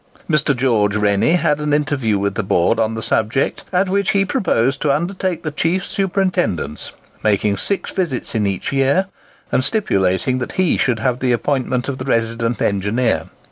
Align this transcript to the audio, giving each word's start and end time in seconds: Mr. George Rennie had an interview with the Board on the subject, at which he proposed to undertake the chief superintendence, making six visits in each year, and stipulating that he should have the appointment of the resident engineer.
Mr. 0.27 0.57
George 0.57 0.95
Rennie 0.95 1.33
had 1.35 1.59
an 1.61 1.73
interview 1.73 2.17
with 2.17 2.33
the 2.33 2.41
Board 2.41 2.79
on 2.79 2.95
the 2.95 3.03
subject, 3.03 3.63
at 3.71 3.87
which 3.87 4.09
he 4.13 4.25
proposed 4.25 4.81
to 4.81 4.91
undertake 4.91 5.43
the 5.43 5.51
chief 5.51 5.85
superintendence, 5.85 6.91
making 7.23 7.55
six 7.57 7.91
visits 7.91 8.33
in 8.33 8.47
each 8.47 8.73
year, 8.73 9.05
and 9.51 9.63
stipulating 9.63 10.39
that 10.39 10.53
he 10.53 10.75
should 10.75 10.97
have 10.97 11.19
the 11.19 11.31
appointment 11.31 11.87
of 11.87 11.99
the 11.99 12.05
resident 12.05 12.59
engineer. 12.63 13.25